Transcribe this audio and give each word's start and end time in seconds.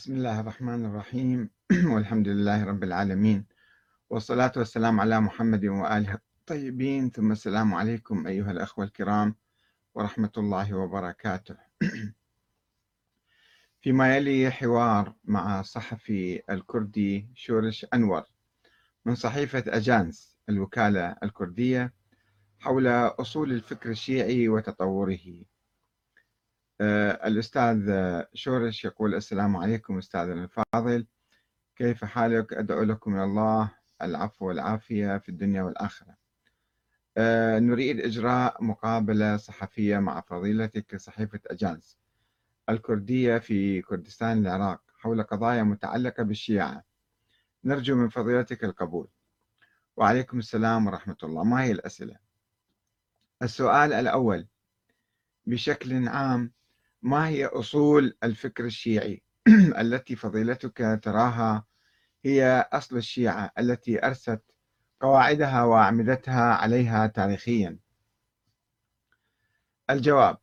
بسم 0.00 0.16
الله 0.16 0.40
الرحمن 0.40 0.84
الرحيم. 0.86 1.50
والحمد 1.92 2.28
لله 2.28 2.64
رب 2.64 2.84
العالمين. 2.84 3.46
والصلاة 4.10 4.52
والسلام 4.56 5.00
على 5.00 5.20
محمد 5.20 5.64
وآله 5.64 6.14
الطيبين. 6.14 7.10
ثم 7.10 7.32
السلام 7.32 7.74
عليكم 7.74 8.26
أيها 8.26 8.50
الأخوة 8.50 8.84
الكرام 8.84 9.34
ورحمة 9.94 10.32
الله 10.36 10.74
وبركاته. 10.74 11.56
فيما 13.82 14.16
يلي 14.16 14.50
حوار 14.50 15.14
مع 15.24 15.60
الصحفي 15.60 16.42
الكردي 16.50 17.28
شورش 17.34 17.86
أنور 17.94 18.22
من 19.04 19.14
صحيفة 19.14 19.64
أجانس 19.66 20.38
الوكالة 20.48 21.16
الكردية 21.22 21.94
حول 22.58 22.86
أصول 22.88 23.52
الفكر 23.52 23.90
الشيعي 23.90 24.48
وتطوره. 24.48 25.44
الأستاذ 26.80 27.92
شورش 28.34 28.84
يقول 28.84 29.14
السلام 29.14 29.56
عليكم 29.56 29.98
أستاذنا 29.98 30.44
الفاضل. 30.44 31.06
كيف 31.76 32.04
حالك؟ 32.04 32.52
أدعو 32.52 32.82
لكم 32.82 33.12
من 33.12 33.22
الله. 33.22 33.70
العفو 34.02 34.48
والعافية 34.48 35.18
في 35.18 35.28
الدنيا 35.28 35.62
والآخرة. 35.62 36.16
آه، 37.16 37.58
نريد 37.58 38.00
إجراء 38.00 38.64
مقابلة 38.64 39.36
صحفية 39.36 39.98
مع 39.98 40.20
فضيلتك 40.20 40.96
صحيفة 40.96 41.40
أجانس 41.46 41.98
الكردية 42.68 43.38
في 43.38 43.82
كردستان 43.82 44.38
العراق 44.46 44.82
حول 44.98 45.22
قضايا 45.22 45.62
متعلقة 45.62 46.22
بالشيعة. 46.22 46.84
نرجو 47.64 47.96
من 47.96 48.08
فضيلتك 48.08 48.64
القبول. 48.64 49.08
وعليكم 49.96 50.38
السلام 50.38 50.86
ورحمة 50.86 51.16
الله. 51.22 51.44
ما 51.44 51.62
هي 51.62 51.72
الأسئلة؟ 51.72 52.16
السؤال 53.42 53.92
الأول 53.92 54.46
بشكل 55.46 56.08
عام 56.08 56.52
ما 57.02 57.28
هي 57.28 57.46
أصول 57.46 58.16
الفكر 58.24 58.64
الشيعي 58.64 59.22
التي 59.82 60.16
فضيلتك 60.16 61.00
تراها؟ 61.02 61.64
هي 62.24 62.68
أصل 62.72 62.96
الشيعة 62.96 63.50
التي 63.58 64.06
أرست 64.06 64.40
قواعدها 65.00 65.64
وأعمدتها 65.64 66.54
عليها 66.54 67.06
تاريخيا. 67.06 67.78
الجواب 69.90 70.38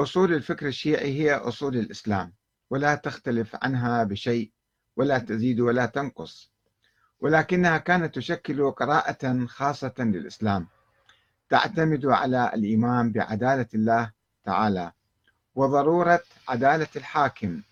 أصول 0.00 0.34
الفكر 0.34 0.66
الشيعي 0.66 1.20
هي 1.20 1.34
أصول 1.34 1.76
الإسلام 1.76 2.32
ولا 2.70 2.94
تختلف 2.94 3.56
عنها 3.62 4.04
بشيء 4.04 4.52
ولا 4.96 5.18
تزيد 5.18 5.60
ولا 5.60 5.86
تنقص. 5.86 6.52
ولكنها 7.20 7.78
كانت 7.78 8.14
تشكل 8.14 8.70
قراءة 8.70 9.46
خاصة 9.46 9.94
للإسلام 9.98 10.66
تعتمد 11.48 12.06
على 12.06 12.50
الإيمان 12.54 13.12
بعدالة 13.12 13.68
الله 13.74 14.12
تعالى. 14.44 14.92
وضرورة 15.54 16.22
عدالة 16.48 16.88
الحاكم 16.96 17.62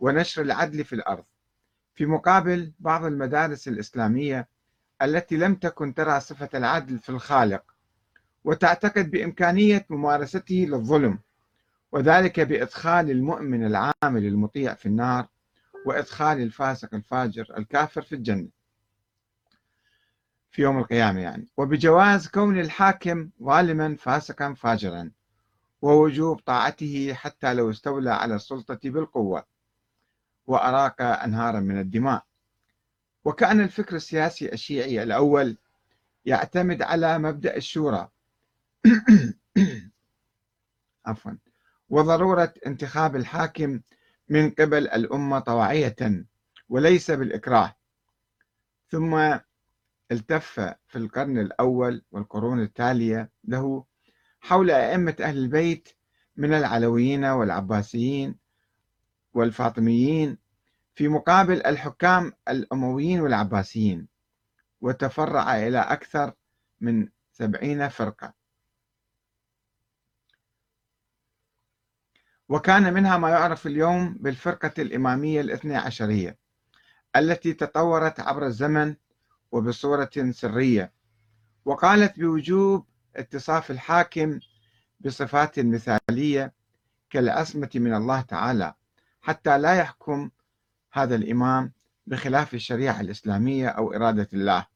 ونشر 0.00 0.42
العدل 0.42 0.84
في 0.84 0.92
الأرض. 0.92 1.24
في 1.94 2.06
مقابل 2.06 2.72
بعض 2.78 3.04
المدارس 3.04 3.68
الإسلامية 3.68 4.48
التي 5.02 5.36
لم 5.36 5.54
تكن 5.54 5.94
ترى 5.94 6.20
صفة 6.20 6.48
العدل 6.54 6.98
في 6.98 7.08
الخالق 7.08 7.62
وتعتقد 8.44 9.10
بإمكانية 9.10 9.86
ممارسته 9.90 10.66
للظلم 10.68 11.18
وذلك 11.92 12.40
بإدخال 12.40 13.10
المؤمن 13.10 13.66
العامل 13.66 14.26
المطيع 14.26 14.74
في 14.74 14.86
النار 14.86 15.26
وإدخال 15.86 16.42
الفاسق 16.42 16.94
الفاجر 16.94 17.46
الكافر 17.58 18.02
في 18.02 18.14
الجنة 18.14 18.48
في 20.50 20.62
يوم 20.62 20.78
القيامة 20.78 21.20
يعني. 21.20 21.48
وبجواز 21.56 22.28
كون 22.28 22.60
الحاكم 22.60 23.30
ظالما 23.42 23.96
فاسقا 23.96 24.54
فاجرا. 24.54 25.10
ووجوب 25.82 26.40
طاعته 26.40 27.14
حتى 27.14 27.54
لو 27.54 27.70
استولى 27.70 28.10
على 28.10 28.34
السلطة 28.34 28.78
بالقوة 28.84 29.44
وأراق 30.46 31.02
أنهارا 31.02 31.60
من 31.60 31.80
الدماء. 31.80 32.24
وكأن 33.24 33.60
الفكر 33.60 33.96
السياسي 33.96 34.52
الشيعي 34.52 35.02
الأول 35.02 35.56
يعتمد 36.24 36.82
على 36.82 37.18
مبدأ 37.18 37.56
الشورى. 37.56 38.08
عفوا. 41.06 41.32
وضرورة 41.88 42.54
انتخاب 42.66 43.16
الحاكم 43.16 43.80
من 44.28 44.50
قبل 44.50 44.88
الأمة 44.88 45.38
طواعية 45.38 46.26
وليس 46.68 47.10
بالإكراه. 47.10 47.76
ثم 48.90 49.38
التف 50.12 50.60
في 50.86 50.96
القرن 50.96 51.38
الأول 51.38 52.02
والقرون 52.10 52.60
التالية 52.62 53.30
له 53.44 53.84
حول 54.40 54.70
أئمة 54.70 55.16
أهل 55.20 55.38
البيت 55.38 55.88
من 56.36 56.54
العلويين 56.54 57.24
والعباسيين 57.24 58.34
والفاطميين 59.34 60.38
في 60.94 61.08
مقابل 61.08 61.66
الحكام 61.66 62.32
الأمويين 62.48 63.20
والعباسيين 63.20 64.08
وتفرع 64.80 65.56
إلى 65.56 65.78
أكثر 65.78 66.32
من 66.80 67.08
سبعين 67.32 67.88
فرقة. 67.88 68.34
وكان 72.48 72.94
منها 72.94 73.18
ما 73.18 73.30
يعرف 73.30 73.66
اليوم 73.66 74.14
بالفرقة 74.20 74.72
الإمامية 74.78 75.40
الاثنى 75.40 75.76
عشرية 75.76 76.38
التي 77.16 77.52
تطورت 77.52 78.20
عبر 78.20 78.46
الزمن 78.46 78.96
وبصورة 79.52 80.10
سرية 80.30 80.92
وقالت 81.64 82.20
بوجوب 82.20 82.87
اتصاف 83.16 83.70
الحاكم 83.70 84.40
بصفات 85.00 85.60
مثالية 85.60 86.52
كالعصمة 87.10 87.70
من 87.74 87.94
الله 87.94 88.20
تعالى 88.20 88.74
حتى 89.20 89.58
لا 89.58 89.74
يحكم 89.74 90.30
هذا 90.92 91.14
الإمام 91.14 91.72
بخلاف 92.06 92.54
الشريعة 92.54 93.00
الإسلامية 93.00 93.68
أو 93.68 93.94
إرادة 93.94 94.28
الله. 94.32 94.66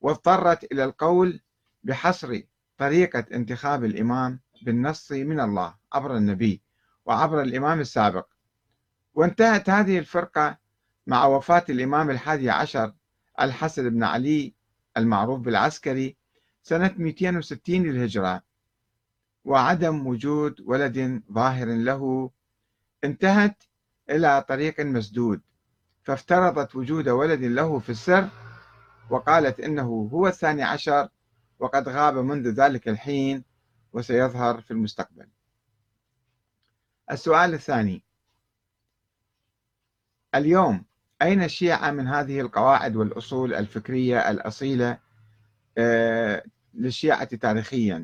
واضطرت 0.00 0.72
إلى 0.72 0.84
القول 0.84 1.40
بحصر 1.84 2.40
طريقة 2.78 3.24
انتخاب 3.32 3.84
الإمام 3.84 4.40
بالنص 4.62 5.12
من 5.12 5.40
الله 5.40 5.74
عبر 5.92 6.16
النبي 6.16 6.62
وعبر 7.04 7.42
الإمام 7.42 7.80
السابق. 7.80 8.26
وانتهت 9.14 9.70
هذه 9.70 9.98
الفرقة 9.98 10.58
مع 11.06 11.26
وفاة 11.26 11.64
الإمام 11.68 12.10
الحادي 12.10 12.50
عشر 12.50 12.94
الحسن 13.40 13.90
بن 13.90 14.04
علي 14.04 14.54
المعروف 14.96 15.40
بالعسكري 15.40 16.16
سنة 16.62 16.94
260 16.98 17.82
للهجرة. 17.82 18.42
وعدم 19.44 20.06
وجود 20.06 20.60
ولد 20.60 21.22
ظاهر 21.32 21.66
له 21.66 22.30
انتهت 23.04 23.62
إلى 24.10 24.44
طريق 24.48 24.80
مسدود 24.80 25.40
فافترضت 26.02 26.76
وجود 26.76 27.08
ولد 27.08 27.44
له 27.44 27.78
في 27.78 27.90
السر 27.90 28.28
وقالت 29.10 29.60
إنه 29.60 30.08
هو 30.12 30.26
الثاني 30.26 30.62
عشر 30.62 31.08
وقد 31.58 31.88
غاب 31.88 32.18
منذ 32.18 32.48
ذلك 32.48 32.88
الحين 32.88 33.44
وسيظهر 33.92 34.60
في 34.60 34.70
المستقبل. 34.70 35.26
السؤال 37.10 37.54
الثاني. 37.54 38.04
اليوم 40.34 40.84
أين 41.22 41.42
الشيعة 41.42 41.90
من 41.90 42.06
هذه 42.08 42.40
القواعد 42.40 42.96
والأصول 42.96 43.54
الفكرية 43.54 44.30
الأصيلة 44.30 44.98
للشيعة 46.74 47.24
تاريخيا. 47.24 47.98